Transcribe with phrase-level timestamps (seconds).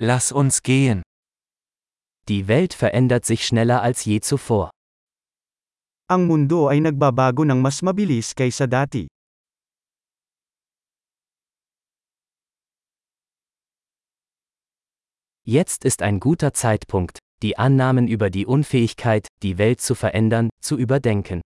[0.00, 1.02] Lass uns gehen.
[2.28, 4.70] Die Welt verändert sich schneller als je zuvor.
[6.06, 9.10] Ang mundo ay nagbabago ng mas mabilis kaysa dati.
[15.42, 20.78] Jetzt ist ein guter Zeitpunkt, die Annahmen über die Unfähigkeit, die Welt zu verändern, zu
[20.78, 21.42] überdenken.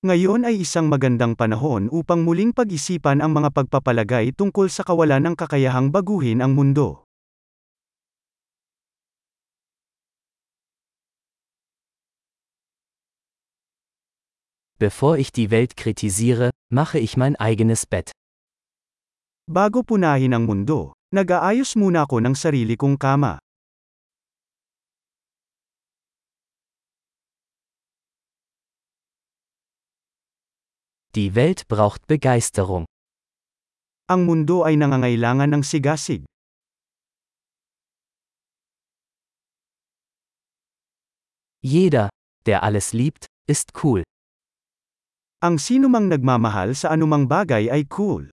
[0.00, 5.36] Ngayon ay isang magandang panahon upang muling pag-isipan ang mga pagpapalagay tungkol sa kawalan ng
[5.36, 7.04] kakayahang baguhin ang mundo.
[14.80, 18.16] Bevor ich die Welt kritisiere, mache ich mein eigenes Bett.
[19.44, 23.36] Bago punahin ang mundo, nag-aayos muna ako ng sarili kong kama.
[31.16, 32.86] Die Welt braucht Begeisterung.
[34.06, 36.22] Ang mundo ay nangangailangan ng sigasig.
[41.66, 42.14] Jeder,
[42.46, 44.06] der alles liebt, ist cool.
[45.42, 48.30] Ang sinumang nagmamahal sa anumang bagay ay cool.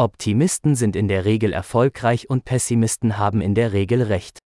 [0.00, 4.40] Optimisten sind in der Regel erfolgreich und Pessimisten haben in der Regel recht.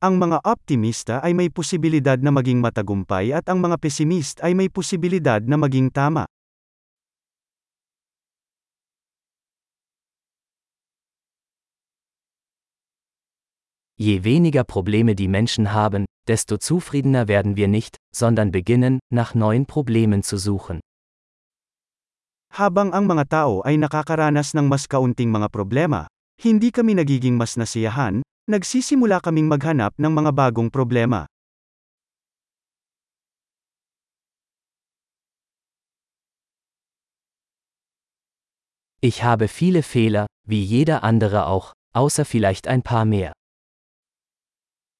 [0.00, 4.72] Ang mga optimista ay may posibilidad na maging matagumpay at ang mga pesimist ay may
[4.72, 6.24] posibilidad na maging tama.
[14.00, 19.68] Je weniger Probleme die Menschen haben, desto zufriedener werden wir nicht, sondern beginnen, nach neuen
[19.68, 20.80] Problemen zu suchen.
[22.56, 26.08] Habang ang mga tao ay nakakaranas ng mas kaunting mga problema,
[26.40, 31.30] hindi kami nagiging mas nasiyahan, nagsisimula kaming maghanap ng mga bagong problema.
[39.00, 43.32] Ich habe viele Fehler, wie jeder andere auch, außer vielleicht ein paar mehr.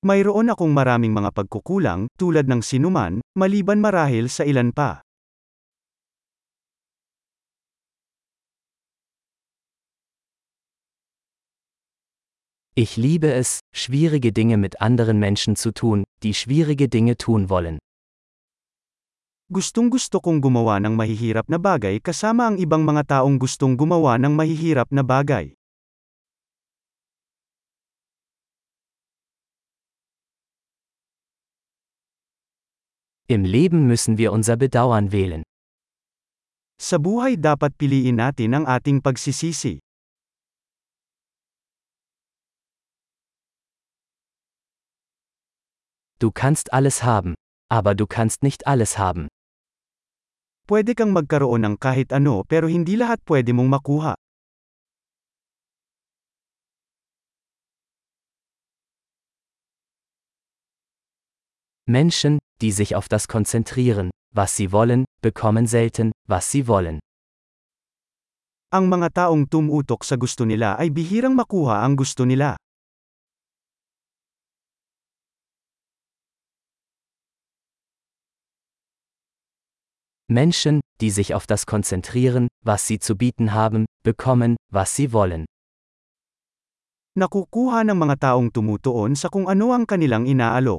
[0.00, 5.04] Mayroon akong maraming mga pagkukulang, tulad ng sinuman, maliban marahil sa ilan pa.
[12.80, 17.76] Ich liebe es, schwierige Dinge mit anderen Menschen zu tun, die schwierige Dinge tun wollen.
[19.52, 24.16] Gustong gusto kong gumawa ng mahihirap na bagay kasama ang ibang mga taong gustong gumawa
[24.16, 25.52] ng mahihirap na bagay.
[33.28, 35.44] Im Leben müssen wir unser Bedauern wählen.
[36.80, 39.84] Sa buhay dapat piliin natin ang ating pagsisisi.
[46.20, 47.34] Du kannst alles haben,
[47.72, 49.28] aber du kannst nicht alles haben.
[50.68, 54.14] Pwede kang magkaroon ng kahit ano pero hindi lahat pwede mong makuha.
[61.88, 67.00] Menschen, die sich auf das konzentrieren, was sie wollen, bekommen selten, was sie wollen.
[68.70, 72.54] Ang mga taong tumutok sa gusto nila ay bihirang makuha ang gusto nila.
[80.30, 85.44] Menschen, die sich auf das konzentrieren, was sie zu bieten haben, bekommen, was sie wollen.
[87.18, 90.78] Nakukuha ng mga taong tumutuon sa kung ano ang kanilang inaalok.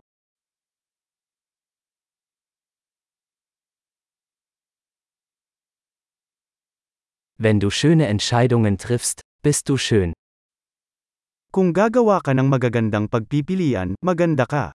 [7.35, 10.15] Wenn du schöne Entscheidungen triffst, bist du schön.
[11.51, 14.71] Kung gagawa ka ng magagandang pagpipilian, maganda ka.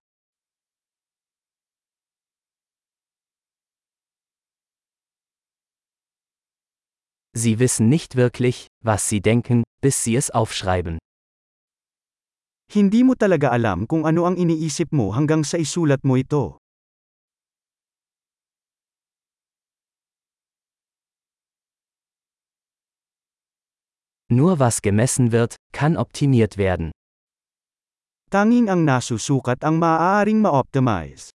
[7.36, 10.96] Sie wissen nicht wirklich, was sie denken, bis sie es aufschreiben.
[12.72, 16.56] Hindi mo talaga alam kung ano ang iniisip mo hanggang sa isulat mo ito.
[24.32, 26.90] Nur was gemessen wird, kann optimiert werden.
[28.32, 31.35] Tanging ang nasusukat ang maaaring ma-optimize.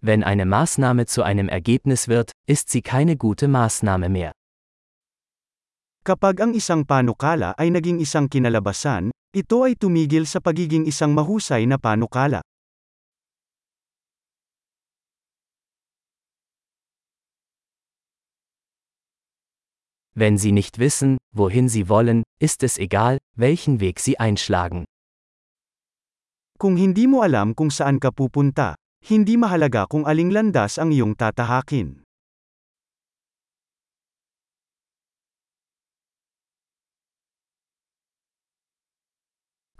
[0.00, 4.32] Wenn eine Maßnahme zu einem Ergebnis wird, ist sie keine gute Maßnahme mehr.
[6.00, 11.68] Kapag ang isang panukala ay naging isang kinalabasan, ito ay tumigil sa pagiging isang mahusay
[11.68, 12.40] na panukala.
[20.16, 24.88] Wenn sie nicht wissen, wohin sie wollen, ist es egal, welchen Weg sie einschlagen.
[26.56, 31.18] Kung hindi mo alam kung saan ka pupunta, hindi mahalaga kung aling landas ang iyong
[31.18, 32.04] tatahakin.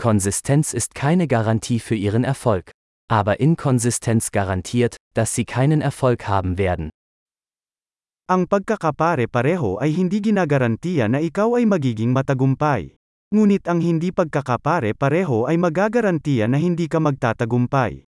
[0.01, 2.73] Konsistenz ist keine Garantie für ihren Erfolg.
[3.11, 6.89] Aber Inkonsistenz garantiert, dass sie keinen Erfolg haben werden.
[8.31, 12.95] Ang pagkakapare-pareho ay hindi ginagarantiya na ikaw ay magiging matagumpay.
[13.35, 18.10] Ngunit ang hindi pagkakapare-pareho ay magagarantiya na hindi ka magtatagumpay.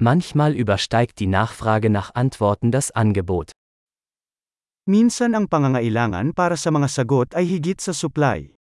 [0.00, 3.50] Manchmal übersteigt die Nachfrage nach Antworten das Angebot.
[4.86, 8.54] Minsan ang pangangailangan para sa mga sagot ay higit sa supply.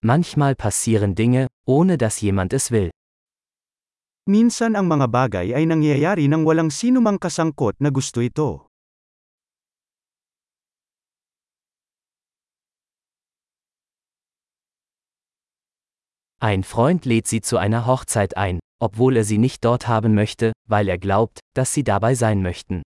[0.00, 2.88] Manchmal passieren Dinge, ohne dass jemand es will.
[4.24, 8.67] Minsan ang mga bagay ay nangyayari nang walang sinumang kasangkot na gusto ito.
[16.40, 20.52] Ein Freund lädt sie zu einer Hochzeit ein, obwohl er sie nicht dort haben möchte,
[20.68, 22.82] weil er glaubt, dass sie dabei sein möchten.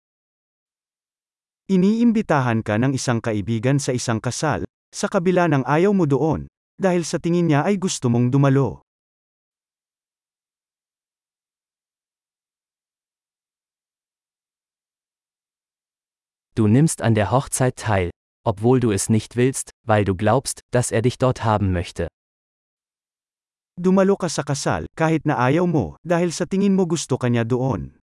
[1.68, 6.48] Iniimbitahan ka ng isang kaibigan sa isang kasal, sa kabila ng ayaw mo doon,
[6.80, 8.80] dahil sa tingin niya ay gusto mong dumalo.
[16.56, 18.08] Du nimmst an der Hochzeit teil,
[18.48, 22.08] obwohl du es nicht willst, weil du glaubst, dass er dich dort haben möchte.
[23.80, 27.96] Dumalo ka sa kasal, kahit na ayaw mo, dahil sa tingin mo gusto kanya doon.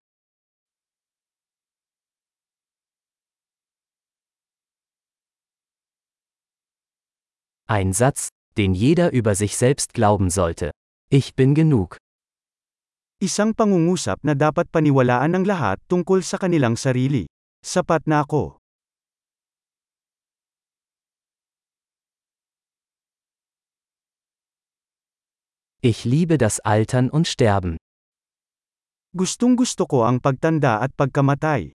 [7.68, 10.72] Ein Satz, den jeder über sich selbst glauben sollte.
[11.12, 12.00] Ich bin genug.
[13.20, 17.28] Isang pangungusap na dapat paniwalaan ng lahat tungkol sa kanilang sarili.
[17.60, 18.56] Sapat na ako.
[25.88, 27.80] Ich liebe das Altern und Sterben.
[29.16, 31.72] Gustong gusto ko ang pagtanda at pagkamatay.